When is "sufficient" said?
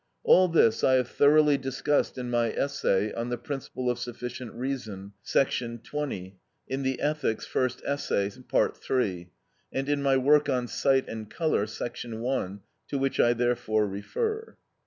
3.99-4.51